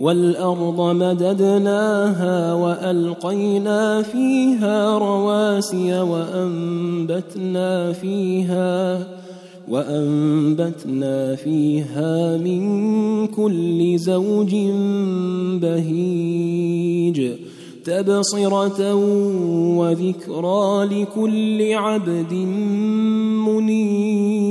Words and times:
والأرض 0.00 0.80
مددناها 0.80 2.54
وألقينا 2.54 4.02
فيها 4.02 4.98
رواسي 4.98 6.00
وأنبتنا 6.00 7.92
فيها 7.92 9.06
وأنبتنا 9.68 11.36
فيها 11.36 12.36
من 12.36 13.26
كل 13.26 13.98
زوج 13.98 14.54
بهيج 15.62 17.32
تبصرة 17.84 18.94
وذكرى 19.76 20.84
لكل 20.84 21.72
عبد 21.72 22.32
منيب 23.46 24.50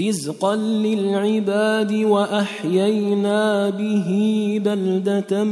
رزقا 0.00 0.56
للعباد 0.56 1.92
وأحيينا 1.92 3.70
به 3.70 4.10
بلدة 4.64 5.44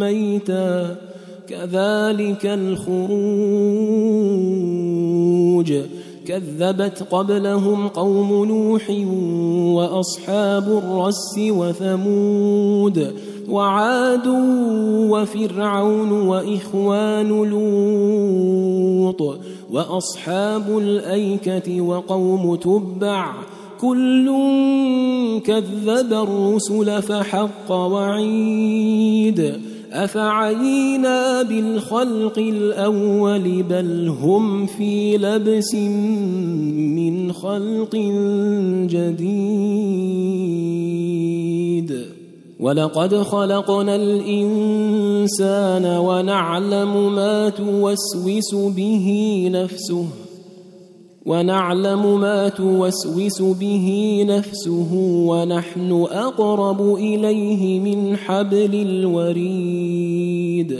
ميتا 0.00 0.96
كذلك 1.48 2.46
الخروج 2.46 2.92
كذبت 6.26 7.06
قبلهم 7.10 7.88
قوم 7.88 8.44
نوح 8.44 8.90
واصحاب 9.76 10.68
الرس 10.68 11.38
وثمود 11.38 13.12
وعاد 13.48 14.26
وفرعون 15.10 16.12
واخوان 16.12 17.28
لوط 17.28 19.22
وأصحاب 19.72 20.78
الأيكة 20.78 21.80
وقوم 21.80 22.54
تبع 22.56 23.34
كل 23.80 24.30
كذب 25.44 26.12
الرسل 26.12 27.02
فحق 27.02 27.72
وعيد 27.72 29.54
أفعينا 29.92 31.42
بالخلق 31.42 32.38
الأول 32.38 33.62
بل 33.62 34.08
هم 34.08 34.66
في 34.66 35.16
لبس 35.16 35.74
من 35.74 37.32
خلق 37.32 37.96
جديد 38.86 40.12
ولقد 42.62 43.14
خلقنا 43.14 43.96
الإنسان 43.96 45.86
ونعلم 45.98 47.14
ما 47.14 47.48
توسوس 47.48 48.54
به 48.54 49.48
نفسه 49.52 50.04
ونعلم 51.26 52.20
ما 52.20 52.48
توسوس 52.48 53.42
به 53.42 54.18
نفسه 54.28 54.94
ونحن 55.26 56.06
أقرب 56.10 56.94
إليه 56.94 57.80
من 57.80 58.16
حبل 58.16 58.74
الوريد. 58.74 60.72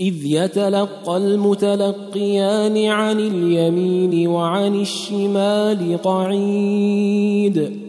إذ 0.00 0.26
يتلقى 0.26 1.16
المتلقيان 1.16 2.86
عن 2.86 3.20
اليمين 3.20 4.28
وعن 4.28 4.80
الشمال 4.80 6.02
قعيد. 6.02 7.88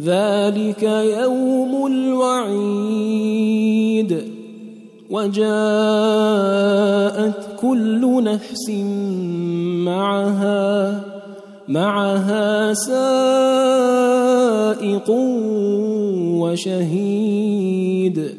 ذلك 0.00 0.82
يوم 0.82 1.86
الوعيد. 1.86 3.12
وجاءت 5.10 5.42
كل 7.60 8.24
نفس 8.24 8.70
معها 9.84 11.00
معها 11.68 12.74
سائق 12.74 13.90
وشهيد. 16.40 18.34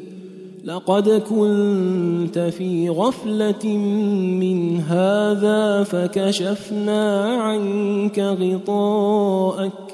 لقد 0.64 1.08
كنت 1.10 2.38
في 2.38 2.88
غفلة 2.88 3.68
من 4.40 4.80
هذا 4.80 5.82
فكشفنا 5.82 7.24
عنك 7.24 8.18
غطاءك. 8.18 9.93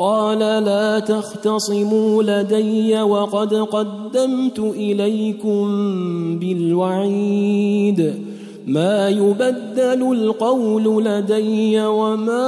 قال 0.00 0.38
لا 0.38 0.98
تختصموا 0.98 2.22
لدي 2.22 3.02
وقد 3.02 3.54
قدمت 3.54 4.58
إليكم 4.58 5.68
بالوعيد. 6.38 8.14
ما 8.66 9.08
يبدل 9.08 10.12
القول 10.12 11.04
لدي 11.04 11.80
وما 11.80 12.46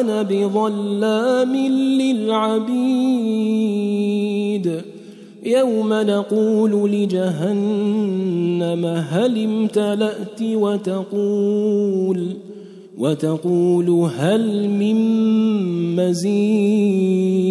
أنا 0.00 0.22
بظلام 0.22 1.56
للعبيد. 2.00 3.38
يوم 5.44 5.88
نقول 5.92 6.90
لجهنم 6.92 8.86
هل 8.86 9.44
امتلأت 9.44 10.42
وتقول 10.42 12.26
وتقول 12.98 14.10
هل 14.16 14.68
من 14.70 14.96
مزيد 15.96 17.48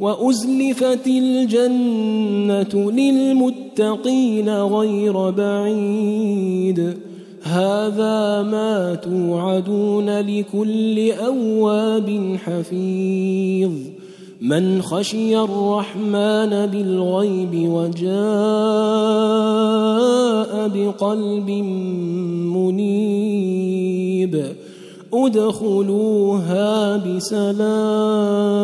وأزلفت 0.00 1.06
الجنة 1.06 2.90
للمتقين 2.90 4.48
غير 4.48 5.30
بعيد 5.30 6.94
هذا 7.42 8.42
ما 8.42 8.94
توعدون 8.94 10.20
لكل 10.20 11.10
أواب 11.10 12.36
حفيظ 12.44 13.72
من 14.40 14.82
خشي 14.82 15.38
الرحمن 15.38 16.66
بالغيب 16.66 17.68
وجاء 17.68 18.08
بقلب 20.68 21.50
منيب 22.54 23.07
ادخلوها 25.14 26.96
بسلام 26.96 28.58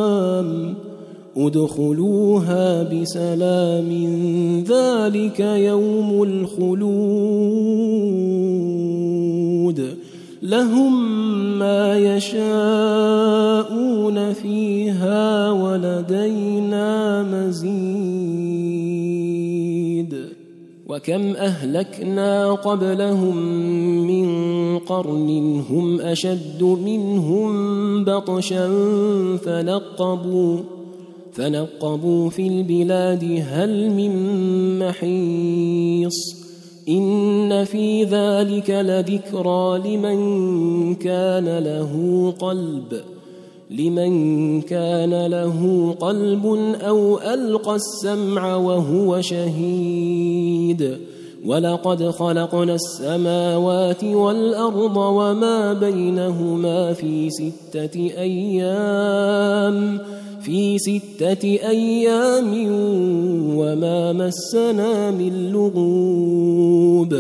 ادخلوها 1.37 2.83
بسلام 2.83 3.91
ذلك 4.69 5.41
يوم 5.41 6.23
الخلود. 6.23 7.55
لهم 10.43 11.15
ما 11.59 11.99
يشاءون 11.99 13.13
فيها 14.33 15.51
ولدينا 15.51 17.23
مزيد 17.23 17.94
وكم 20.95 21.37
أهلكنا 21.37 22.53
قبلهم 22.53 23.37
من 24.07 24.29
قرن 24.79 25.63
هم 25.71 26.01
أشد 26.01 26.63
منهم 26.63 28.05
بطشا 28.05 28.69
فنقبوا 29.37 30.61
فنقبوا 31.33 32.31
في 32.31 32.47
البلاد 32.47 33.45
هل 33.49 33.91
من 33.91 34.13
محيص؟ 34.79 36.45
إن 36.89 37.65
في 37.65 38.05
ذلك 38.05 38.71
لذكرى 38.71 39.79
لمن 39.79 40.95
كان 40.95 41.59
له 41.59 42.35
قلب. 42.39 43.14
لمن 43.71 44.61
كان 44.61 45.27
له 45.27 45.95
قلب 46.01 46.47
أو 46.81 47.19
ألقى 47.19 47.75
السمع 47.75 48.57
وهو 48.57 49.21
شهيد. 49.21 50.99
ولقد 51.47 52.11
خلقنا 52.11 52.75
السماوات 52.75 54.05
والأرض 54.05 54.97
وما 54.97 55.73
بينهما 55.73 56.93
في 56.93 57.31
ستة 57.31 58.11
أيام. 58.19 59.99
في 60.43 60.79
ستة 60.79 61.45
أيام 61.45 62.53
وما 63.57 64.13
مسنا 64.13 65.11
من 65.11 65.53
لغوب. 65.53 67.15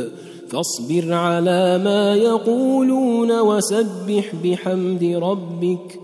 فاصبر 0.49 1.13
على 1.13 1.81
ما 1.85 2.15
يقولون 2.15 3.41
وسبح 3.41 4.33
بحمد 4.45 5.05
ربك 5.05 6.04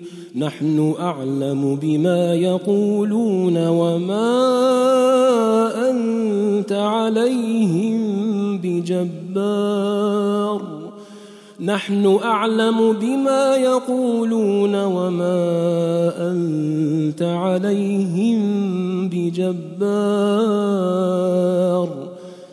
نحن 0.41 0.95
أعلم 0.99 1.75
بما 1.81 2.33
يقولون 2.33 3.67
وما 3.67 4.39
أنت 5.89 6.71
عليهم 6.71 8.01
بجبار. 8.57 10.61
نحن 11.59 12.19
أعلم 12.23 12.93
بما 12.93 13.55
يقولون 13.55 14.83
وما 14.83 15.51
أنت 16.31 17.21
عليهم 17.21 18.39
بجبار. 19.09 19.71